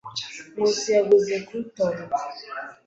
Nkusi 0.53 0.87
yaguze 0.95 1.33
croutons. 1.45 1.97